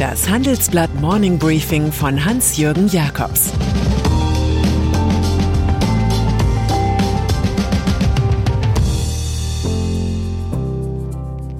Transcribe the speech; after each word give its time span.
Das 0.00 0.30
Handelsblatt 0.30 0.94
Morning 0.94 1.38
Briefing 1.38 1.92
von 1.92 2.24
Hans-Jürgen 2.24 2.88
Jakobs 2.88 3.52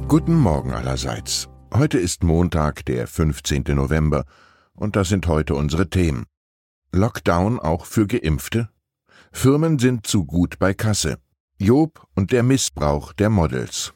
Guten 0.08 0.36
Morgen 0.36 0.72
allerseits. 0.72 1.50
Heute 1.74 1.98
ist 1.98 2.24
Montag, 2.24 2.86
der 2.86 3.06
15. 3.06 3.64
November, 3.74 4.24
und 4.72 4.96
das 4.96 5.10
sind 5.10 5.26
heute 5.26 5.54
unsere 5.54 5.90
Themen. 5.90 6.24
Lockdown 6.92 7.60
auch 7.60 7.84
für 7.84 8.06
Geimpfte? 8.06 8.70
Firmen 9.32 9.78
sind 9.78 10.06
zu 10.06 10.24
gut 10.24 10.58
bei 10.58 10.72
Kasse. 10.72 11.18
Job 11.58 12.06
und 12.14 12.32
der 12.32 12.42
Missbrauch 12.42 13.12
der 13.12 13.28
Models. 13.28 13.92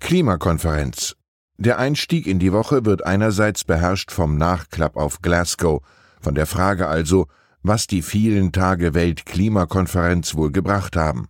Klimakonferenz. 0.00 1.16
Der 1.56 1.78
Einstieg 1.78 2.26
in 2.26 2.40
die 2.40 2.52
Woche 2.52 2.84
wird 2.84 3.06
einerseits 3.06 3.62
beherrscht 3.62 4.10
vom 4.10 4.36
Nachklapp 4.36 4.96
auf 4.96 5.22
Glasgow, 5.22 5.82
von 6.20 6.34
der 6.34 6.46
Frage 6.46 6.88
also, 6.88 7.28
was 7.62 7.86
die 7.86 8.02
vielen 8.02 8.50
Tage 8.50 8.92
Weltklimakonferenz 8.92 10.34
wohl 10.34 10.50
gebracht 10.50 10.96
haben. 10.96 11.28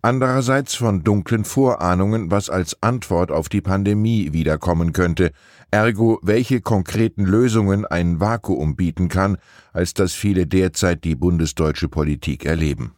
Andererseits 0.00 0.74
von 0.74 1.04
dunklen 1.04 1.44
Vorahnungen, 1.44 2.30
was 2.30 2.48
als 2.48 2.82
Antwort 2.82 3.30
auf 3.30 3.50
die 3.50 3.60
Pandemie 3.60 4.32
wiederkommen 4.32 4.92
könnte, 4.94 5.32
ergo 5.70 6.18
welche 6.22 6.62
konkreten 6.62 7.26
Lösungen 7.26 7.84
ein 7.84 8.20
Vakuum 8.20 8.74
bieten 8.74 9.08
kann, 9.08 9.36
als 9.74 9.92
das 9.92 10.14
viele 10.14 10.46
derzeit 10.46 11.04
die 11.04 11.14
bundesdeutsche 11.14 11.88
Politik 11.88 12.46
erleben. 12.46 12.94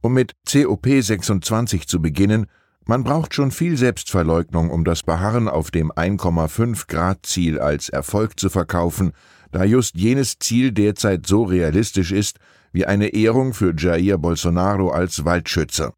Um 0.00 0.14
mit 0.14 0.34
COP26 0.48 1.86
zu 1.86 2.02
beginnen, 2.02 2.46
man 2.90 3.04
braucht 3.04 3.34
schon 3.34 3.52
viel 3.52 3.76
Selbstverleugnung, 3.76 4.68
um 4.68 4.82
das 4.82 5.04
Beharren 5.04 5.46
auf 5.46 5.70
dem 5.70 5.92
1,5 5.92 6.88
Grad 6.88 7.24
Ziel 7.24 7.60
als 7.60 7.88
Erfolg 7.88 8.40
zu 8.40 8.50
verkaufen, 8.50 9.12
da 9.52 9.62
just 9.62 9.94
jenes 9.94 10.40
Ziel 10.40 10.72
derzeit 10.72 11.24
so 11.24 11.44
realistisch 11.44 12.10
ist 12.10 12.38
wie 12.72 12.86
eine 12.86 13.10
Ehrung 13.10 13.54
für 13.54 13.72
Jair 13.78 14.18
Bolsonaro 14.18 14.90
als 14.90 15.24
Waldschützer. 15.24 15.92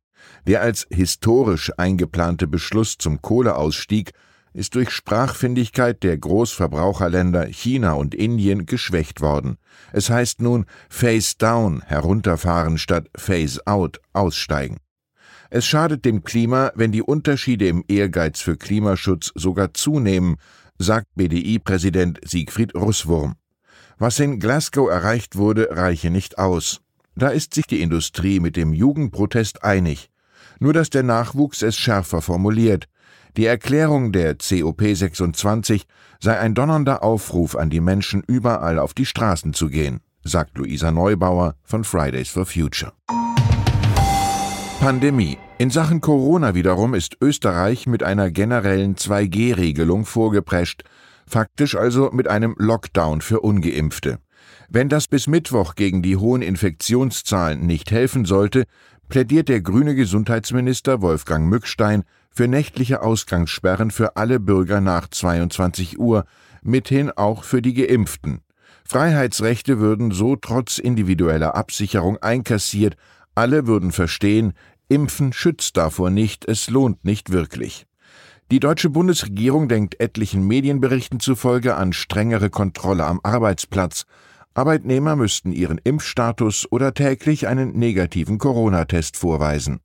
Der 0.47 0.61
als 0.61 0.87
historisch 0.91 1.73
eingeplante 1.79 2.47
Beschluss 2.47 2.99
zum 2.99 3.23
Kohleausstieg 3.23 4.13
ist 4.53 4.75
durch 4.75 4.91
Sprachfindigkeit 4.91 6.03
der 6.03 6.19
Großverbraucherländer 6.19 7.47
China 7.47 7.95
und 7.95 8.15
Indien 8.15 8.67
geschwächt 8.67 9.23
worden. 9.23 9.57
Es 9.95 10.11
heißt 10.11 10.43
nun 10.43 10.67
Face 10.91 11.39
Down 11.39 11.81
herunterfahren 11.87 12.77
statt 12.77 13.09
Face 13.17 13.67
Out 13.67 13.99
aussteigen. 14.13 14.77
Es 15.55 15.67
schadet 15.67 16.07
dem 16.07 16.25
Klima, 16.25 16.73
wenn 16.77 16.93
die 16.93 17.03
Unterschiede 17.03 17.69
im 17.69 17.85
Ehrgeiz 17.87 18.41
für 18.41 18.57
Klimaschutz 18.57 19.33
sogar 19.35 19.75
zunehmen, 19.75 20.37
sagt 20.79 21.09
BDI-Präsident 21.15 22.21
Siegfried 22.25 22.75
Russwurm. 22.75 23.35
Was 23.99 24.19
in 24.19 24.41
Glasgow 24.41 24.89
erreicht 24.89 25.37
wurde, 25.37 25.69
reiche 25.71 26.09
nicht 26.09 26.39
aus. 26.39 26.81
Da 27.17 27.29
ist 27.29 27.53
sich 27.53 27.67
die 27.67 27.83
Industrie 27.83 28.41
mit 28.41 28.57
dem 28.57 28.73
Jugendprotest 28.73 29.63
einig. 29.63 30.09
Nur 30.59 30.73
dass 30.73 30.89
der 30.89 31.03
Nachwuchs 31.03 31.61
es 31.61 31.77
schärfer 31.77 32.23
formuliert. 32.23 32.89
Die 33.37 33.45
Erklärung 33.45 34.11
der 34.11 34.39
COP26 34.39 35.83
sei 36.19 36.39
ein 36.39 36.55
donnernder 36.55 37.03
Aufruf 37.03 37.57
an 37.57 37.69
die 37.69 37.83
Menschen, 37.83 38.23
überall 38.27 38.79
auf 38.79 38.95
die 38.95 39.05
Straßen 39.05 39.53
zu 39.53 39.69
gehen, 39.69 40.01
sagt 40.25 40.57
Luisa 40.57 40.91
Neubauer 40.91 41.57
von 41.63 41.85
Fridays 41.85 42.31
for 42.31 42.47
Future. 42.47 42.95
Pandemie. 44.83 45.39
In 45.59 45.71
Sachen 45.71 46.01
Corona 46.01 46.57
wiederum 46.57 46.95
ist 46.95 47.17
Österreich 47.21 47.87
mit 47.87 48.03
einer 48.03 48.33
generellen 48.33 48.97
2G-Regelung 48.97 50.05
vorgeprescht, 50.05 50.83
faktisch 51.25 51.77
also 51.77 52.11
mit 52.13 52.27
einem 52.27 52.57
Lockdown 52.59 53.21
für 53.21 53.39
ungeimpfte. 53.43 54.19
Wenn 54.69 54.89
das 54.89 55.07
bis 55.07 55.29
Mittwoch 55.29 55.77
gegen 55.77 56.03
die 56.03 56.17
hohen 56.17 56.43
Infektionszahlen 56.43 57.65
nicht 57.65 57.93
helfen 57.93 58.25
sollte, 58.25 58.65
plädiert 59.09 59.49
der 59.49 59.61
grüne 59.61 59.95
Gesundheitsminister 59.95 61.01
Wolfgang 61.01 61.49
Mückstein 61.49 62.03
für 62.33 62.49
nächtliche 62.49 63.03
Ausgangssperren 63.03 63.93
für 63.93 64.17
alle 64.17 64.41
Bürger 64.41 64.81
nach 64.81 65.07
22 65.07 66.01
Uhr, 66.01 66.25
mithin 66.61 67.13
auch 67.13 67.45
für 67.45 67.63
die 67.63 67.75
Geimpften. 67.75 68.41
Freiheitsrechte 68.85 69.79
würden 69.79 70.11
so 70.11 70.35
trotz 70.35 70.79
individueller 70.79 71.55
Absicherung 71.55 72.17
einkassiert, 72.21 72.97
alle 73.35 73.67
würden 73.67 73.93
verstehen, 73.93 74.53
Impfen 74.93 75.33
schützt 75.33 75.79
davor 75.79 76.11
nicht, 76.11 76.47
es 76.47 76.69
lohnt 76.69 77.03
nicht 77.03 77.33
wirklich. 77.33 77.87
Die 78.51 78.61
deutsche 78.61 78.91
Bundesregierung 78.91 79.67
denkt 79.67 79.99
etlichen 80.01 80.47
Medienberichten 80.47 81.19
zufolge 81.19 81.77
an 81.77 81.95
strengere 81.95 82.51
Kontrolle 82.51 83.07
am 83.07 83.19
Arbeitsplatz. 83.23 84.05
Arbeitnehmer 84.53 85.17
müssten 85.17 85.51
ihren 85.53 85.79
Impfstatus 85.79 86.71
oder 86.71 86.93
täglich 86.93 87.49
einen 87.49 87.73
negativen 87.73 88.37
Corona-Test 88.37 89.17
vorweisen. 89.17 89.81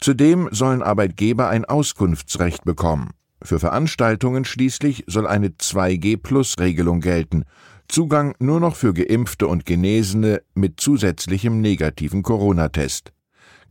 Zudem 0.00 0.48
sollen 0.52 0.84
Arbeitgeber 0.84 1.48
ein 1.48 1.64
Auskunftsrecht 1.64 2.64
bekommen. 2.64 3.10
Für 3.42 3.58
Veranstaltungen 3.58 4.44
schließlich 4.44 5.02
soll 5.08 5.26
eine 5.26 5.48
2G-Plus-Regelung 5.48 7.00
gelten. 7.00 7.44
Zugang 7.88 8.36
nur 8.38 8.60
noch 8.60 8.76
für 8.76 8.94
Geimpfte 8.94 9.48
und 9.48 9.66
Genesene 9.66 10.42
mit 10.54 10.78
zusätzlichem 10.78 11.60
negativen 11.60 12.22
Corona-Test. 12.22 13.13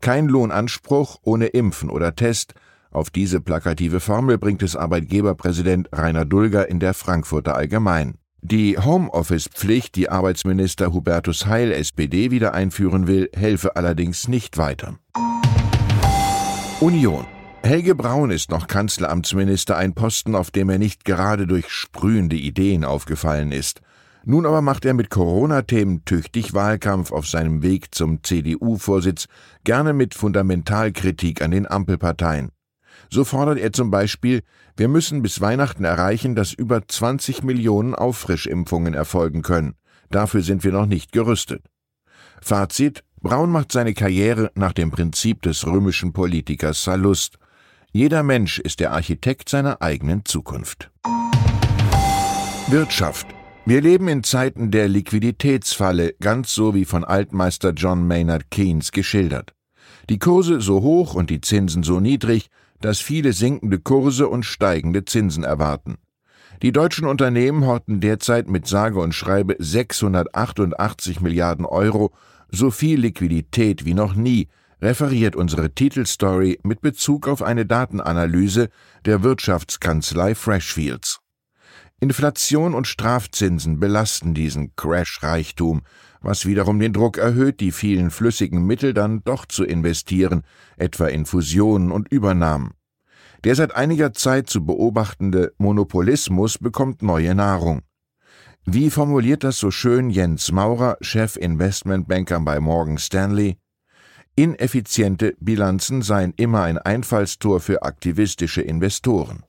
Kein 0.03 0.27
Lohnanspruch 0.27 1.19
ohne 1.21 1.45
Impfen 1.45 1.89
oder 1.89 2.13
Test. 2.13 2.55
Auf 2.91 3.09
diese 3.09 3.39
plakative 3.39 4.01
Formel 4.01 4.37
bringt 4.37 4.61
es 4.61 4.75
Arbeitgeberpräsident 4.75 5.87
Rainer 5.93 6.25
Dulger 6.25 6.67
in 6.67 6.81
der 6.81 6.93
Frankfurter 6.93 7.55
Allgemein. 7.55 8.15
Die 8.41 8.77
Homeoffice-Pflicht, 8.77 9.95
die 9.95 10.09
Arbeitsminister 10.09 10.91
Hubertus 10.91 11.45
Heil 11.45 11.71
SPD 11.71 12.31
wieder 12.31 12.53
einführen 12.53 13.07
will, 13.07 13.29
helfe 13.33 13.77
allerdings 13.77 14.27
nicht 14.27 14.57
weiter. 14.57 14.99
Union. 16.81 17.25
Helge 17.63 17.95
Braun 17.95 18.29
ist 18.29 18.51
noch 18.51 18.67
Kanzleramtsminister, 18.67 19.77
ein 19.77 19.93
Posten, 19.93 20.35
auf 20.35 20.51
dem 20.51 20.69
er 20.69 20.79
nicht 20.79 21.05
gerade 21.05 21.47
durch 21.47 21.69
sprühende 21.69 22.35
Ideen 22.35 22.83
aufgefallen 22.83 23.53
ist. 23.53 23.79
Nun 24.25 24.45
aber 24.45 24.61
macht 24.61 24.85
er 24.85 24.93
mit 24.93 25.09
Corona-Themen 25.09 26.05
tüchtig 26.05 26.53
Wahlkampf 26.53 27.11
auf 27.11 27.27
seinem 27.27 27.61
Weg 27.61 27.93
zum 27.93 28.23
CDU-Vorsitz, 28.23 29.27
gerne 29.65 29.91
mit 29.91 30.13
Fundamentalkritik 30.13 31.41
an 31.41 31.51
den 31.51 31.69
Ampelparteien. 31.69 32.51
So 33.09 33.25
fordert 33.25 33.59
er 33.59 33.73
zum 33.73 33.91
Beispiel, 33.91 34.41
wir 34.77 34.87
müssen 34.87 35.21
bis 35.21 35.41
Weihnachten 35.41 35.83
erreichen, 35.83 36.35
dass 36.35 36.53
über 36.53 36.87
20 36.87 37.43
Millionen 37.43 37.95
Auffrischimpfungen 37.95 38.93
erfolgen 38.93 39.41
können. 39.41 39.75
Dafür 40.09 40.41
sind 40.41 40.63
wir 40.63 40.71
noch 40.71 40.85
nicht 40.85 41.11
gerüstet. 41.11 41.65
Fazit, 42.41 43.03
Braun 43.21 43.51
macht 43.51 43.73
seine 43.73 43.93
Karriere 43.93 44.51
nach 44.55 44.73
dem 44.73 44.89
Prinzip 44.89 45.41
des 45.41 45.67
römischen 45.67 46.13
Politikers 46.13 46.83
Sallust. 46.83 47.37
Jeder 47.91 48.23
Mensch 48.23 48.59
ist 48.59 48.79
der 48.79 48.93
Architekt 48.93 49.49
seiner 49.49 49.81
eigenen 49.81 50.23
Zukunft. 50.23 50.91
Wirtschaft 52.69 53.27
wir 53.65 53.81
leben 53.81 54.09
in 54.09 54.23
Zeiten 54.23 54.71
der 54.71 54.89
Liquiditätsfalle, 54.89 56.15
ganz 56.19 56.53
so 56.53 56.75
wie 56.75 56.83
von 56.83 57.05
Altmeister 57.05 57.71
John 57.71 58.05
Maynard 58.05 58.51
Keynes 58.51 58.91
geschildert. 58.91 59.53
Die 60.09 60.19
Kurse 60.19 60.59
so 60.59 60.81
hoch 60.81 61.13
und 61.13 61.29
die 61.29 61.39
Zinsen 61.39 61.81
so 61.81 62.01
niedrig, 62.01 62.49
dass 62.81 62.99
viele 62.99 63.31
sinkende 63.31 63.79
Kurse 63.79 64.27
und 64.27 64.43
steigende 64.43 65.05
Zinsen 65.05 65.45
erwarten. 65.45 65.95
Die 66.61 66.73
deutschen 66.73 67.07
Unternehmen 67.07 67.65
horten 67.65 68.01
derzeit 68.01 68.49
mit 68.49 68.67
sage 68.67 68.99
und 68.99 69.13
schreibe 69.13 69.55
688 69.57 71.21
Milliarden 71.21 71.65
Euro, 71.65 72.13
so 72.49 72.69
viel 72.69 72.99
Liquidität 72.99 73.85
wie 73.85 73.93
noch 73.93 74.13
nie, 74.13 74.49
referiert 74.81 75.37
unsere 75.37 75.73
Titelstory 75.73 76.59
mit 76.63 76.81
Bezug 76.81 77.29
auf 77.29 77.41
eine 77.41 77.65
Datenanalyse 77.65 78.67
der 79.05 79.23
Wirtschaftskanzlei 79.23 80.35
Freshfields. 80.35 81.22
Inflation 82.03 82.73
und 82.73 82.85
Strafzinsen 82.85 83.79
belasten 83.79 84.33
diesen 84.33 84.75
Crash-Reichtum, 84.75 85.83
was 86.19 86.45
wiederum 86.45 86.77
den 86.77 86.91
Druck 86.91 87.17
erhöht, 87.17 87.61
die 87.61 87.71
vielen 87.71 88.11
flüssigen 88.11 88.65
Mittel 88.65 88.93
dann 88.93 89.23
doch 89.23 89.45
zu 89.45 89.63
investieren, 89.63 90.43
etwa 90.75 91.07
in 91.07 91.25
Fusionen 91.25 91.93
und 91.93 92.09
Übernahmen. 92.09 92.71
Der 93.45 93.55
seit 93.55 93.73
einiger 93.73 94.11
Zeit 94.11 94.49
zu 94.49 94.65
beobachtende 94.65 95.53
Monopolismus 95.57 96.57
bekommt 96.57 97.03
neue 97.03 97.35
Nahrung. 97.35 97.83
Wie 98.65 98.89
formuliert 98.89 99.45
das 99.45 99.57
so 99.57 99.71
schön 99.71 100.09
Jens 100.09 100.51
Maurer, 100.51 100.97
Chef 100.99 101.37
Investmentbanker 101.37 102.41
bei 102.41 102.59
Morgan 102.59 102.97
Stanley? 102.97 103.55
Ineffiziente 104.35 105.37
Bilanzen 105.39 106.01
seien 106.01 106.33
immer 106.35 106.63
ein 106.63 106.77
Einfallstor 106.77 107.61
für 107.61 107.83
aktivistische 107.83 108.61
Investoren. 108.61 109.45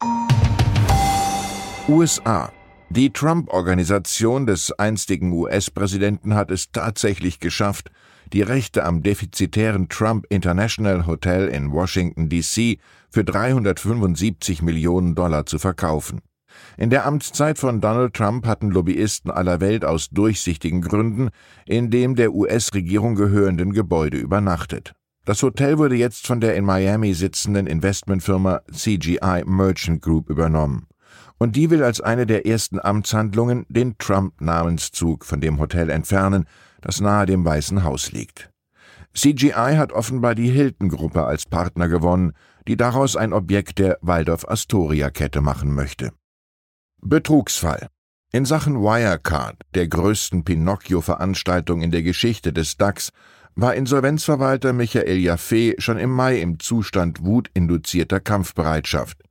USA. 1.87 2.51
Die 2.89 3.13
Trump-Organisation 3.13 4.47
des 4.47 4.73
einstigen 4.73 5.33
US-Präsidenten 5.33 6.35
hat 6.35 6.51
es 6.51 6.73
tatsächlich 6.73 7.41
geschafft, 7.41 7.91
die 8.33 8.41
Rechte 8.41 8.85
am 8.85 9.03
defizitären 9.03 9.91
Trump 9.91 10.25
International 10.31 11.07
Hotel 11.07 11.49
in 11.49 11.73
Washington, 11.73 12.31
D.C. 12.31 12.79
für 13.11 13.23
375 13.23 14.63
Millionen 14.63 15.15
Dollar 15.15 15.45
zu 15.45 15.59
verkaufen. 15.59 16.23
In 16.79 16.89
der 16.89 17.05
Amtszeit 17.05 17.59
von 17.59 17.83
Donald 17.83 18.15
Trump 18.15 18.47
hatten 18.47 18.71
Lobbyisten 18.71 19.31
aller 19.31 19.61
Welt 19.61 19.85
aus 19.85 20.09
durchsichtigen 20.09 20.81
Gründen 20.81 21.29
in 21.67 21.91
dem 21.91 22.15
der 22.15 22.33
US-Regierung 22.33 23.15
gehörenden 23.15 23.73
Gebäude 23.75 24.17
übernachtet. 24.17 24.95
Das 25.27 25.43
Hotel 25.43 25.77
wurde 25.77 25.97
jetzt 25.97 26.27
von 26.27 26.41
der 26.41 26.55
in 26.55 26.65
Miami 26.65 27.13
sitzenden 27.13 27.67
Investmentfirma 27.67 28.63
CGI 28.73 29.43
Merchant 29.45 30.01
Group 30.01 30.31
übernommen. 30.31 30.87
Und 31.39 31.57
die 31.57 31.71
will 31.71 31.83
als 31.83 32.01
eine 32.01 32.27
der 32.27 32.47
ersten 32.47 32.79
Amtshandlungen 32.79 33.67
den 33.69 33.99
Trump-Namenszug 33.99 35.25
von 35.25 35.41
dem 35.41 35.59
Hotel 35.59 35.91
entfernen, 35.91 36.47
das 36.81 37.01
nahe 37.01 37.27
dem 37.27 37.45
Weißen 37.45 37.83
Haus 37.83 38.13
liegt. 38.13 38.51
CGI 39.15 39.77
hat 39.77 39.93
offenbar 39.93 40.35
die 40.35 40.51
Hilton-Gruppe 40.51 41.25
als 41.25 41.47
Partner 41.47 41.89
gewonnen, 41.89 42.33
die 42.67 42.77
daraus 42.77 43.17
ein 43.17 43.33
Objekt 43.33 43.79
der 43.79 43.99
Waldorf-Astoria-Kette 44.01 45.41
machen 45.41 45.75
möchte. 45.75 46.13
Betrugsfall. 47.01 47.89
In 48.33 48.45
Sachen 48.45 48.81
Wirecard, 48.81 49.57
der 49.75 49.87
größten 49.87 50.45
Pinocchio-Veranstaltung 50.45 51.83
in 51.83 51.93
der 51.93 52.03
Geschichte 52.03 52.53
des 52.53 52.77
DAX, 52.77 53.11
war 53.55 53.75
Insolvenzverwalter 53.75 54.73
Michael 54.73 55.19
Jaffe 55.19 55.75
schon 55.79 55.99
im 55.99 56.11
Mai 56.11 56.41
im 56.41 56.59
Zustand 56.59 57.25
wutinduzierter 57.25 58.19
Kampfbereitschaft. 58.19 59.23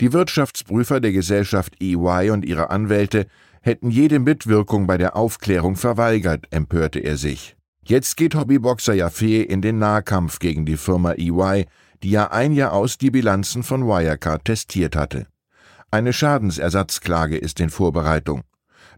Die 0.00 0.12
Wirtschaftsprüfer 0.12 1.00
der 1.00 1.12
Gesellschaft 1.12 1.80
EY 1.80 2.30
und 2.30 2.44
ihre 2.44 2.70
Anwälte 2.70 3.26
hätten 3.62 3.90
jede 3.90 4.18
Mitwirkung 4.18 4.86
bei 4.86 4.98
der 4.98 5.16
Aufklärung 5.16 5.76
verweigert, 5.76 6.46
empörte 6.50 7.00
er 7.00 7.16
sich. 7.16 7.56
Jetzt 7.82 8.16
geht 8.16 8.34
Hobbyboxer 8.34 8.94
Jaffe 8.94 9.42
in 9.42 9.62
den 9.62 9.78
Nahkampf 9.78 10.38
gegen 10.38 10.66
die 10.66 10.76
Firma 10.76 11.12
EY, 11.12 11.66
die 12.02 12.10
ja 12.10 12.30
ein 12.30 12.52
Jahr 12.52 12.72
aus 12.72 12.98
die 12.98 13.10
Bilanzen 13.10 13.62
von 13.62 13.86
Wirecard 13.86 14.44
testiert 14.44 14.96
hatte. 14.96 15.26
Eine 15.90 16.12
Schadensersatzklage 16.12 17.38
ist 17.38 17.58
in 17.60 17.70
Vorbereitung. 17.70 18.42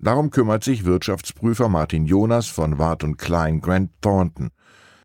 Darum 0.00 0.31
kümmert 0.31 0.65
sich 0.65 0.85
Wirtschaftsprüfer 0.85 1.69
Martin 1.69 2.06
Jonas 2.06 2.47
von 2.47 2.79
Wart 2.79 3.05
und 3.05 3.19
Klein 3.19 3.61
Grant 3.61 3.91
Thornton. 4.00 4.50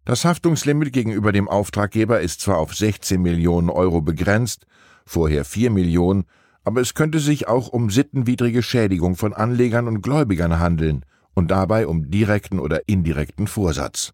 Das 0.06 0.26
Haftungslimit 0.26 0.92
gegenüber 0.92 1.32
dem 1.32 1.48
Auftraggeber 1.48 2.20
ist 2.20 2.42
zwar 2.42 2.58
auf 2.58 2.74
16 2.74 3.22
Millionen 3.22 3.70
Euro 3.70 4.02
begrenzt, 4.02 4.66
vorher 5.06 5.46
4 5.46 5.72
Millionen, 5.72 6.26
aber 6.64 6.82
es 6.82 6.94
könnte 6.94 7.20
sich 7.20 7.48
auch 7.48 7.68
um 7.68 7.90
sittenwidrige 7.90 8.64
Schädigung 8.64 9.16
von 9.16 9.34
Anlegern 9.34 9.88
und 9.88 10.02
Gläubigern 10.02 10.60
handeln 10.60 11.06
und 11.34 11.52
dabei 11.52 11.88
um 11.88 12.10
direkten 12.10 12.60
oder 12.60 12.88
indirekten 12.88 13.48
Vorsatz. 13.48 14.14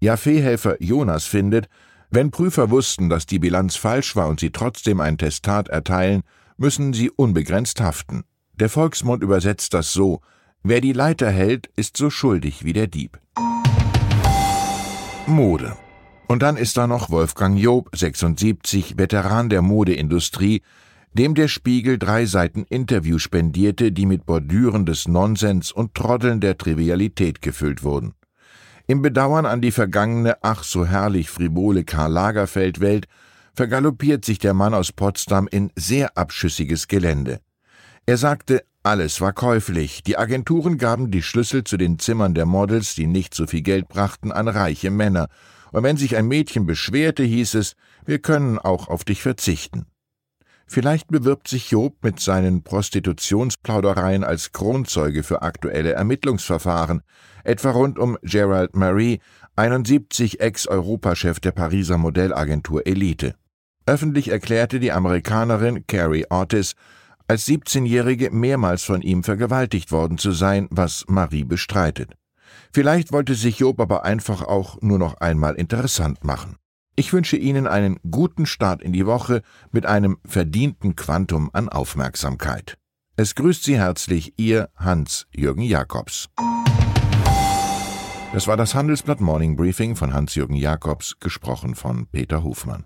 Jaffe-Helfer 0.00 0.82
Jonas 0.82 1.24
findet, 1.24 1.68
wenn 2.10 2.30
Prüfer 2.30 2.70
wussten, 2.70 3.08
dass 3.08 3.26
die 3.26 3.38
Bilanz 3.38 3.76
falsch 3.76 4.16
war 4.16 4.28
und 4.28 4.40
sie 4.40 4.50
trotzdem 4.50 5.00
ein 5.00 5.18
Testat 5.18 5.68
erteilen, 5.68 6.22
müssen 6.56 6.92
sie 6.92 7.10
unbegrenzt 7.10 7.80
haften. 7.80 8.24
Der 8.54 8.68
Volksmund 8.68 9.22
übersetzt 9.22 9.74
das 9.74 9.92
so: 9.92 10.20
Wer 10.62 10.80
die 10.80 10.92
Leiter 10.92 11.30
hält, 11.30 11.70
ist 11.76 11.96
so 11.96 12.10
schuldig 12.10 12.64
wie 12.64 12.72
der 12.72 12.86
Dieb. 12.86 13.18
Mode. 15.26 15.76
Und 16.30 16.42
dann 16.42 16.56
ist 16.56 16.76
da 16.76 16.86
noch 16.86 17.10
Wolfgang 17.10 17.58
Job, 17.58 17.90
76, 17.92 18.96
Veteran 18.96 19.48
der 19.48 19.62
Modeindustrie, 19.62 20.62
dem 21.12 21.34
der 21.34 21.48
Spiegel 21.48 21.98
drei 21.98 22.24
Seiten 22.24 22.62
Interview 22.68 23.18
spendierte, 23.18 23.90
die 23.90 24.06
mit 24.06 24.26
Bordüren 24.26 24.86
des 24.86 25.08
Nonsens 25.08 25.72
und 25.72 25.96
Troddeln 25.96 26.40
der 26.40 26.56
Trivialität 26.56 27.42
gefüllt 27.42 27.82
wurden. 27.82 28.14
Im 28.86 29.02
Bedauern 29.02 29.44
an 29.44 29.60
die 29.60 29.72
vergangene, 29.72 30.36
ach 30.40 30.62
so 30.62 30.86
herrlich 30.86 31.28
frivole 31.28 31.82
Karl 31.82 32.12
Lagerfeld-Welt 32.12 33.08
vergaloppiert 33.54 34.24
sich 34.24 34.38
der 34.38 34.54
Mann 34.54 34.72
aus 34.72 34.92
Potsdam 34.92 35.48
in 35.50 35.72
sehr 35.74 36.16
abschüssiges 36.16 36.86
Gelände. 36.86 37.40
Er 38.06 38.18
sagte, 38.18 38.62
alles 38.84 39.20
war 39.20 39.32
käuflich. 39.32 40.04
Die 40.04 40.16
Agenturen 40.16 40.78
gaben 40.78 41.10
die 41.10 41.22
Schlüssel 41.22 41.64
zu 41.64 41.76
den 41.76 41.98
Zimmern 41.98 42.34
der 42.34 42.46
Models, 42.46 42.94
die 42.94 43.08
nicht 43.08 43.34
so 43.34 43.48
viel 43.48 43.62
Geld 43.62 43.88
brachten, 43.88 44.30
an 44.30 44.46
reiche 44.46 44.92
Männer. 44.92 45.28
Und 45.72 45.82
wenn 45.82 45.96
sich 45.96 46.16
ein 46.16 46.26
Mädchen 46.26 46.66
beschwerte, 46.66 47.22
hieß 47.22 47.54
es, 47.54 47.74
wir 48.04 48.18
können 48.18 48.58
auch 48.58 48.88
auf 48.88 49.04
dich 49.04 49.22
verzichten. 49.22 49.86
Vielleicht 50.66 51.08
bewirbt 51.08 51.48
sich 51.48 51.72
Job 51.72 51.96
mit 52.02 52.20
seinen 52.20 52.62
Prostitutionsplaudereien 52.62 54.22
als 54.22 54.52
Kronzeuge 54.52 55.24
für 55.24 55.42
aktuelle 55.42 55.94
Ermittlungsverfahren, 55.94 57.02
etwa 57.42 57.72
rund 57.72 57.98
um 57.98 58.16
Gerald 58.22 58.76
Marie, 58.76 59.18
71 59.56 60.40
Ex-Europachef 60.40 61.40
der 61.40 61.50
Pariser 61.50 61.98
Modellagentur 61.98 62.86
Elite. 62.86 63.34
Öffentlich 63.84 64.28
erklärte 64.28 64.78
die 64.78 64.92
Amerikanerin 64.92 65.86
Carrie 65.88 66.26
Ortiz, 66.30 66.74
als 67.26 67.48
17-Jährige 67.48 68.30
mehrmals 68.30 68.84
von 68.84 69.02
ihm 69.02 69.24
vergewaltigt 69.24 69.90
worden 69.90 70.18
zu 70.18 70.30
sein, 70.30 70.68
was 70.70 71.04
Marie 71.08 71.44
bestreitet. 71.44 72.12
Vielleicht 72.72 73.12
wollte 73.12 73.34
sich 73.34 73.58
Job 73.58 73.80
aber 73.80 74.04
einfach 74.04 74.42
auch 74.42 74.80
nur 74.80 74.98
noch 74.98 75.14
einmal 75.14 75.54
interessant 75.54 76.22
machen. 76.24 76.56
Ich 76.94 77.12
wünsche 77.12 77.36
Ihnen 77.36 77.66
einen 77.66 77.98
guten 78.08 78.46
Start 78.46 78.82
in 78.82 78.92
die 78.92 79.06
Woche 79.06 79.42
mit 79.72 79.86
einem 79.86 80.18
verdienten 80.24 80.96
Quantum 80.96 81.50
an 81.52 81.68
Aufmerksamkeit. 81.68 82.76
Es 83.16 83.34
grüßt 83.34 83.64
Sie 83.64 83.76
herzlich 83.76 84.34
Ihr 84.38 84.68
Hans-Jürgen 84.76 85.62
Jakobs. 85.62 86.28
Das 88.32 88.46
war 88.46 88.56
das 88.56 88.74
Handelsblatt 88.74 89.20
Morning 89.20 89.56
Briefing 89.56 89.96
von 89.96 90.14
Hans-Jürgen 90.14 90.54
Jakobs, 90.54 91.18
gesprochen 91.18 91.74
von 91.74 92.06
Peter 92.06 92.44
Hofmann. 92.44 92.84